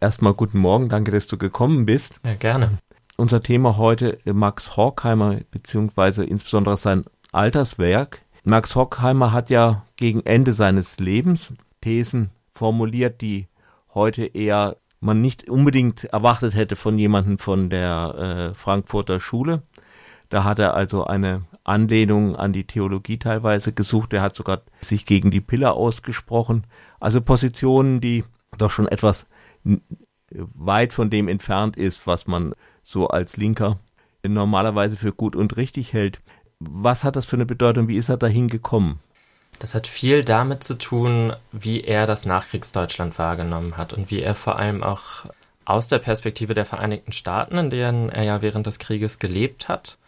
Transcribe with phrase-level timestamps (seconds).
[0.00, 2.20] Erstmal guten Morgen, danke, dass du gekommen bist.
[2.24, 2.70] Ja, gerne.
[3.16, 8.22] Unser Thema heute Max Horkheimer, beziehungsweise insbesondere sein Alterswerk.
[8.44, 13.48] Max Horkheimer hat ja gegen Ende seines Lebens Thesen formuliert, die
[13.92, 19.62] heute eher man nicht unbedingt erwartet hätte von jemandem von der äh, Frankfurter Schule.
[20.28, 24.12] Da hat er also eine Anlehnung an die Theologie teilweise gesucht.
[24.12, 26.68] Er hat sogar sich gegen die Pille ausgesprochen.
[27.00, 28.22] Also Positionen, die
[28.58, 29.26] doch schon etwas
[30.30, 33.78] weit von dem entfernt ist, was man so als Linker
[34.26, 36.20] normalerweise für gut und richtig hält.
[36.58, 37.88] Was hat das für eine Bedeutung?
[37.88, 38.98] Wie ist er dahin gekommen?
[39.58, 44.34] Das hat viel damit zu tun, wie er das Nachkriegsdeutschland wahrgenommen hat und wie er
[44.34, 45.26] vor allem auch
[45.64, 49.98] aus der Perspektive der Vereinigten Staaten, in denen er ja während des Krieges gelebt hat,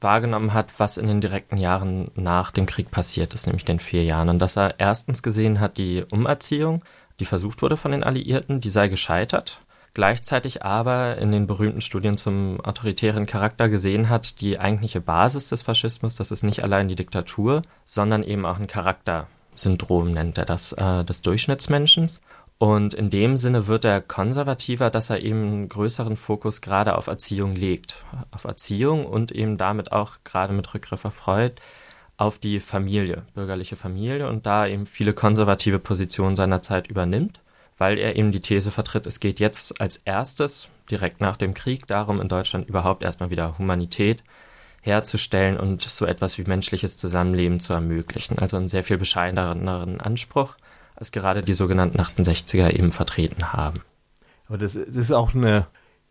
[0.00, 4.04] wahrgenommen hat, was in den direkten Jahren nach dem Krieg passiert ist, nämlich den vier
[4.04, 4.28] Jahren.
[4.28, 6.82] Und dass er erstens gesehen hat, die Umerziehung,
[7.20, 9.60] die versucht wurde von den Alliierten, die sei gescheitert
[9.94, 15.62] gleichzeitig aber in den berühmten Studien zum autoritären Charakter gesehen hat, die eigentliche Basis des
[15.62, 20.72] Faschismus, das ist nicht allein die Diktatur, sondern eben auch ein Charaktersyndrom, nennt er das,
[20.72, 22.20] äh, des Durchschnittsmenschens.
[22.58, 27.08] Und in dem Sinne wird er konservativer, dass er eben einen größeren Fokus gerade auf
[27.08, 28.04] Erziehung legt.
[28.30, 31.54] Auf Erziehung und eben damit auch gerade mit Rückgriff auf Freud
[32.16, 37.40] auf die Familie, bürgerliche Familie und da eben viele konservative Positionen seiner Zeit übernimmt
[37.78, 41.86] weil er eben die These vertritt, es geht jetzt als erstes, direkt nach dem Krieg,
[41.86, 44.22] darum, in Deutschland überhaupt erstmal wieder Humanität
[44.82, 48.38] herzustellen und so etwas wie menschliches Zusammenleben zu ermöglichen.
[48.38, 50.56] Also einen sehr viel bescheideneren Anspruch,
[50.94, 53.80] als gerade die sogenannten 68er eben vertreten haben.
[54.46, 55.66] Aber das, das ist auch eine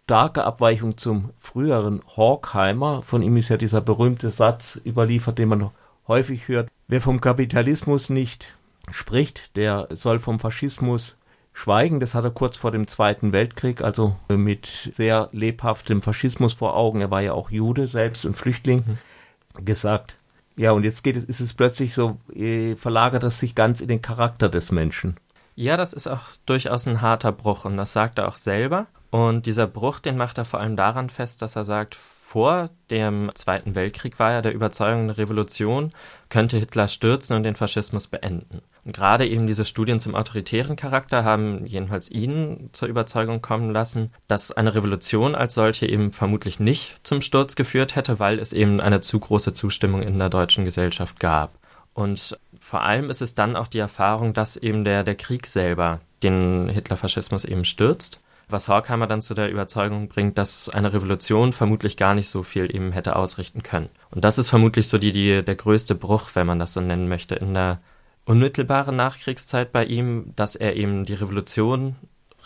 [0.05, 3.03] starke Abweichung zum früheren Horkheimer.
[3.03, 5.69] Von ihm ist ja dieser berühmte Satz überliefert, den man
[6.07, 6.69] häufig hört.
[6.87, 8.57] Wer vom Kapitalismus nicht
[8.91, 11.15] spricht, der soll vom Faschismus
[11.55, 16.75] Schweigen, das hat er kurz vor dem Zweiten Weltkrieg, also mit sehr lebhaftem Faschismus vor
[16.75, 19.63] Augen, er war ja auch Jude selbst und Flüchtling, mhm.
[19.63, 20.15] gesagt.
[20.55, 23.87] Ja, und jetzt geht es, ist es plötzlich so, äh, verlagert es sich ganz in
[23.87, 25.15] den Charakter des Menschen.
[25.55, 28.87] Ja, das ist auch durchaus ein harter Bruch und das sagt er auch selber.
[29.13, 33.29] Und dieser Bruch, den macht er vor allem daran fest, dass er sagt, vor dem
[33.35, 35.91] Zweiten Weltkrieg war er der Überzeugung, eine Revolution
[36.29, 38.63] könnte Hitler stürzen und den Faschismus beenden.
[38.83, 44.11] Und gerade eben diese Studien zum autoritären Charakter haben jedenfalls ihn zur Überzeugung kommen lassen,
[44.27, 48.81] dass eine Revolution als solche eben vermutlich nicht zum Sturz geführt hätte, weil es eben
[48.81, 51.51] eine zu große Zustimmung in der deutschen Gesellschaft gab.
[51.93, 55.99] Und vor allem ist es dann auch die Erfahrung, dass eben der, der Krieg selber
[56.23, 61.97] den Hitlerfaschismus eben stürzt was Horkheimer dann zu der Überzeugung bringt, dass eine Revolution vermutlich
[61.97, 63.89] gar nicht so viel eben hätte ausrichten können.
[64.11, 67.07] Und das ist vermutlich so die, die, der größte Bruch, wenn man das so nennen
[67.07, 67.79] möchte, in der
[68.25, 71.95] unmittelbaren Nachkriegszeit bei ihm, dass er eben die Revolution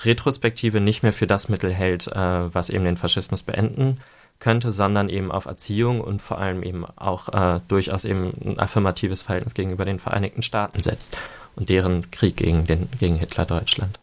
[0.04, 3.96] retrospektive nicht mehr für das Mittel hält, äh, was eben den Faschismus beenden
[4.40, 9.24] könnte, sondern eben auf Erziehung und vor allem eben auch äh, durchaus eben ein affirmatives
[9.24, 11.18] Verhältnis gegenüber den Vereinigten Staaten setzt
[11.56, 14.00] und deren Krieg gegen, den, gegen Hitler-Deutschland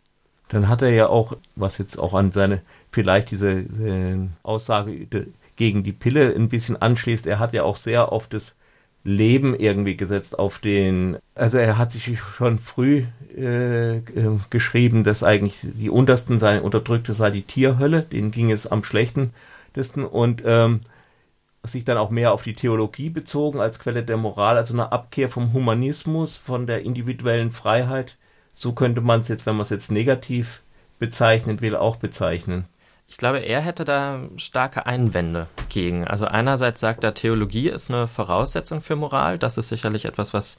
[0.54, 5.08] dann hat er ja auch, was jetzt auch an seine, vielleicht diese äh, Aussage
[5.56, 8.54] gegen die Pille ein bisschen anschließt, er hat ja auch sehr auf das
[9.02, 13.04] Leben irgendwie gesetzt, auf den, also er hat sich schon früh
[13.36, 14.02] äh, äh,
[14.50, 20.04] geschrieben, dass eigentlich die untersten sei, unterdrückte sei die Tierhölle, denen ging es am schlechtesten
[20.04, 20.82] und ähm,
[21.64, 25.28] sich dann auch mehr auf die Theologie bezogen als Quelle der Moral, also eine Abkehr
[25.28, 28.16] vom Humanismus, von der individuellen Freiheit
[28.54, 30.62] so könnte man es jetzt, wenn man es jetzt negativ
[30.98, 32.66] bezeichnen will, auch bezeichnen.
[33.06, 36.06] Ich glaube, er hätte da starke Einwände gegen.
[36.06, 39.38] Also einerseits sagt er, Theologie ist eine Voraussetzung für Moral.
[39.38, 40.56] Das ist sicherlich etwas, was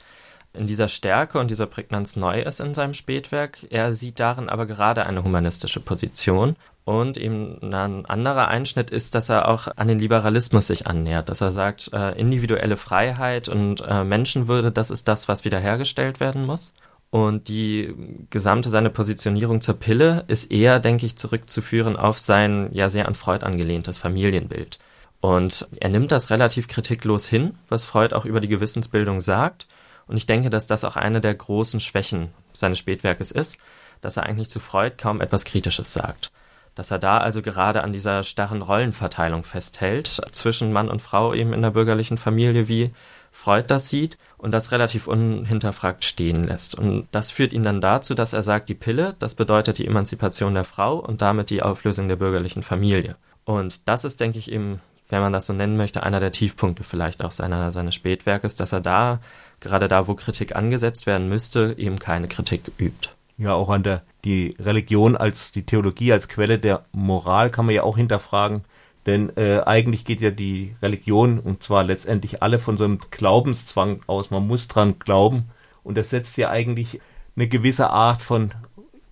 [0.54, 3.58] in dieser Stärke und dieser Prägnanz neu ist in seinem Spätwerk.
[3.70, 6.56] Er sieht darin aber gerade eine humanistische Position.
[6.84, 11.40] Und eben ein anderer Einschnitt ist, dass er auch an den Liberalismus sich annähert, dass
[11.40, 16.72] er sagt, äh, individuelle Freiheit und äh, Menschenwürde, das ist das, was wiederhergestellt werden muss.
[17.10, 17.94] Und die
[18.30, 23.14] gesamte seine Positionierung zur Pille ist eher, denke ich, zurückzuführen auf sein ja sehr an
[23.14, 24.78] Freud angelehntes Familienbild.
[25.20, 29.66] Und er nimmt das relativ kritiklos hin, was Freud auch über die Gewissensbildung sagt.
[30.06, 33.58] Und ich denke, dass das auch eine der großen Schwächen seines Spätwerkes ist,
[34.00, 36.30] dass er eigentlich zu Freud kaum etwas Kritisches sagt.
[36.74, 41.54] Dass er da also gerade an dieser starren Rollenverteilung festhält, zwischen Mann und Frau eben
[41.54, 42.92] in der bürgerlichen Familie, wie
[43.36, 46.74] Freud das sieht und das relativ unhinterfragt stehen lässt.
[46.74, 50.54] Und das führt ihn dann dazu, dass er sagt, die Pille, das bedeutet die Emanzipation
[50.54, 53.16] der Frau und damit die Auflösung der bürgerlichen Familie.
[53.44, 54.80] Und das ist, denke ich, eben,
[55.10, 58.72] wenn man das so nennen möchte, einer der Tiefpunkte vielleicht auch seiner, seines Spätwerkes, dass
[58.72, 59.20] er da,
[59.60, 63.10] gerade da, wo Kritik angesetzt werden müsste, eben keine Kritik übt.
[63.38, 67.74] Ja, auch an der, die Religion als, die Theologie als Quelle der Moral kann man
[67.74, 68.62] ja auch hinterfragen.
[69.06, 74.00] Denn äh, eigentlich geht ja die Religion, und zwar letztendlich alle von so einem Glaubenszwang
[74.08, 75.44] aus, man muss dran glauben.
[75.84, 77.00] Und das setzt ja eigentlich
[77.36, 78.52] eine gewisse Art von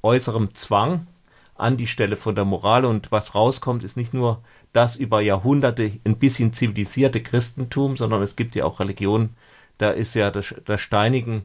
[0.02, 1.06] äußerem Zwang
[1.54, 2.84] an die Stelle von der Moral.
[2.84, 4.42] Und was rauskommt, ist nicht nur
[4.72, 9.36] das über Jahrhunderte ein bisschen zivilisierte Christentum, sondern es gibt ja auch Religionen,
[9.78, 11.44] da ist ja das, das Steinigen,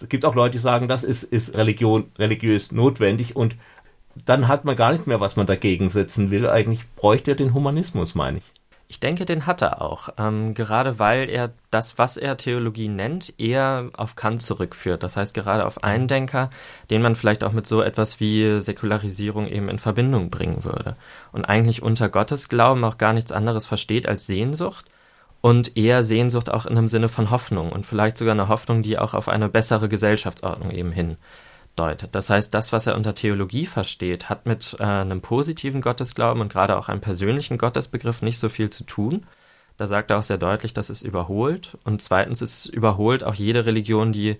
[0.00, 3.56] es gibt auch Leute, die sagen, das ist, ist Religion, religiös notwendig und
[4.14, 6.48] dann hat man gar nicht mehr, was man dagegen setzen will.
[6.48, 8.44] Eigentlich bräuchte er den Humanismus, meine ich.
[8.88, 10.10] Ich denke, den hat er auch.
[10.18, 15.02] Ähm, gerade weil er das, was er Theologie nennt, eher auf Kant zurückführt.
[15.02, 16.50] Das heißt, gerade auf einen Denker,
[16.90, 20.96] den man vielleicht auch mit so etwas wie Säkularisierung eben in Verbindung bringen würde.
[21.32, 24.84] Und eigentlich unter Gottes Glauben auch gar nichts anderes versteht als Sehnsucht
[25.40, 28.98] und eher Sehnsucht auch in einem Sinne von Hoffnung und vielleicht sogar eine Hoffnung, die
[28.98, 31.16] auch auf eine bessere Gesellschaftsordnung eben hin
[31.76, 32.14] deutet.
[32.14, 36.52] Das heißt, das, was er unter Theologie versteht, hat mit äh, einem positiven Gottesglauben und
[36.52, 39.26] gerade auch einem persönlichen Gottesbegriff nicht so viel zu tun.
[39.78, 41.78] Da sagt er auch sehr deutlich, dass es überholt.
[41.84, 44.38] Und zweitens ist es überholt auch jede Religion, die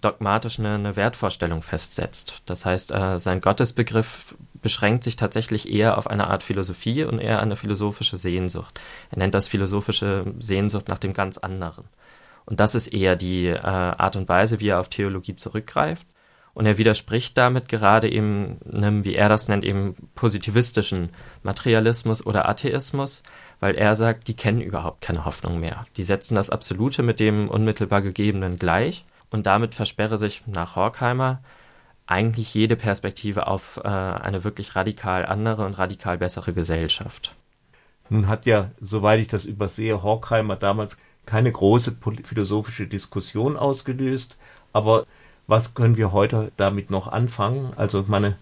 [0.00, 2.42] dogmatisch eine, eine Wertvorstellung festsetzt.
[2.46, 7.40] Das heißt, äh, sein Gottesbegriff beschränkt sich tatsächlich eher auf eine Art Philosophie und eher
[7.40, 8.80] eine philosophische Sehnsucht.
[9.10, 11.84] Er nennt das philosophische Sehnsucht nach dem ganz anderen.
[12.44, 16.06] Und das ist eher die äh, Art und Weise, wie er auf Theologie zurückgreift.
[16.54, 21.10] Und er widerspricht damit gerade eben, einem, wie er das nennt, eben positivistischen
[21.42, 23.22] Materialismus oder Atheismus,
[23.58, 25.86] weil er sagt, die kennen überhaupt keine Hoffnung mehr.
[25.96, 31.40] Die setzen das Absolute mit dem unmittelbar Gegebenen gleich und damit versperre sich nach Horkheimer
[32.06, 37.34] eigentlich jede Perspektive auf äh, eine wirklich radikal andere und radikal bessere Gesellschaft.
[38.10, 44.36] Nun hat ja, soweit ich das übersehe, Horkheimer damals keine große philosophische Diskussion ausgelöst,
[44.72, 45.06] aber
[45.52, 47.74] was können wir heute damit noch anfangen?
[47.76, 48.38] Also meine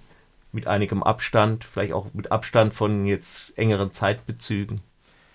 [0.53, 4.81] mit einigem Abstand, vielleicht auch mit Abstand von jetzt engeren Zeitbezügen.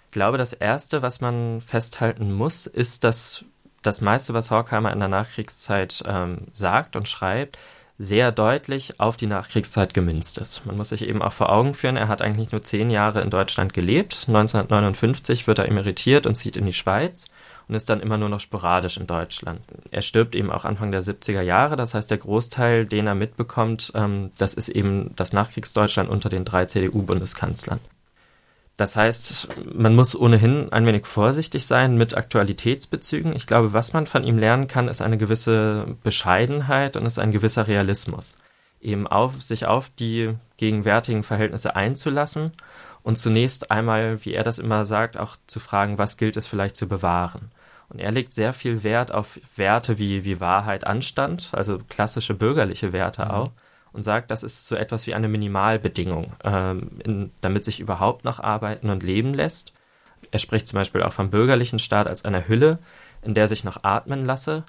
[0.05, 3.43] Ich glaube, das Erste, was man festhalten muss, ist, dass
[3.81, 7.59] das meiste, was Horkheimer in der Nachkriegszeit ähm, sagt und schreibt,
[7.97, 10.65] sehr deutlich auf die Nachkriegszeit gemünzt ist.
[10.65, 13.29] Man muss sich eben auch vor Augen führen, er hat eigentlich nur zehn Jahre in
[13.29, 14.25] Deutschland gelebt.
[14.27, 17.25] 1959 wird er emeritiert und zieht in die Schweiz
[17.67, 19.61] und ist dann immer nur noch sporadisch in Deutschland.
[19.91, 23.91] Er stirbt eben auch Anfang der 70er Jahre, das heißt der Großteil, den er mitbekommt,
[23.95, 27.79] ähm, das ist eben das Nachkriegsdeutschland unter den drei CDU-Bundeskanzlern.
[28.77, 33.33] Das heißt, man muss ohnehin ein wenig vorsichtig sein mit Aktualitätsbezügen.
[33.33, 37.31] Ich glaube, was man von ihm lernen kann, ist eine gewisse Bescheidenheit und ist ein
[37.31, 38.37] gewisser Realismus.
[38.81, 42.51] Eben auf, sich auf die gegenwärtigen Verhältnisse einzulassen
[43.05, 46.75] und zunächst einmal, wie er das immer sagt, auch zu fragen, was gilt es vielleicht
[46.75, 47.51] zu bewahren.
[47.87, 52.93] Und er legt sehr viel Wert auf Werte wie, wie Wahrheit, Anstand, also klassische bürgerliche
[52.93, 53.31] Werte mhm.
[53.31, 53.51] auch,
[53.93, 58.39] und sagt, das ist so etwas wie eine Minimalbedingung, ähm, in, damit sich überhaupt noch
[58.39, 59.71] arbeiten und leben lässt.
[60.31, 62.79] Er spricht zum Beispiel auch vom bürgerlichen Staat als einer Hülle,
[63.21, 64.63] in der sich noch atmen lasse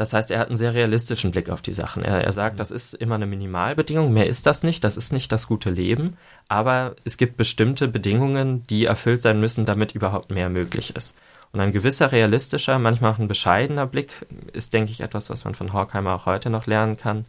[0.00, 2.02] das heißt, er hat einen sehr realistischen Blick auf die Sachen.
[2.02, 2.58] Er, er sagt, mhm.
[2.58, 6.16] das ist immer eine Minimalbedingung, mehr ist das nicht, das ist nicht das gute Leben,
[6.48, 11.16] aber es gibt bestimmte Bedingungen, die erfüllt sein müssen, damit überhaupt mehr möglich ist.
[11.52, 15.54] Und ein gewisser realistischer, manchmal auch ein bescheidener Blick ist, denke ich, etwas, was man
[15.54, 17.26] von Horkheimer auch heute noch lernen kann.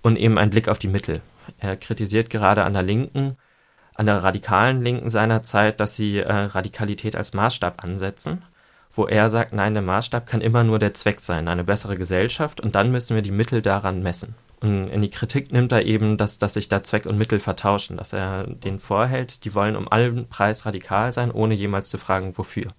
[0.00, 1.20] Und eben ein Blick auf die Mittel.
[1.58, 3.36] Er kritisiert gerade an der Linken,
[3.94, 8.44] an der radikalen Linken seiner Zeit, dass sie äh, Radikalität als Maßstab ansetzen
[8.92, 12.60] wo er sagt, nein, der Maßstab kann immer nur der Zweck sein, eine bessere Gesellschaft
[12.60, 14.34] und dann müssen wir die Mittel daran messen.
[14.60, 17.96] Und in die Kritik nimmt er eben, dass, dass sich da Zweck und Mittel vertauschen,
[17.96, 22.36] dass er den vorhält, die wollen um allen Preis radikal sein, ohne jemals zu fragen,
[22.36, 22.72] wofür.